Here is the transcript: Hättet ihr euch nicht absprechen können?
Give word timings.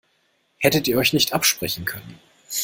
Hättet 0.57 0.87
ihr 0.87 0.97
euch 0.97 1.13
nicht 1.13 1.31
absprechen 1.33 1.85
können? 1.85 2.19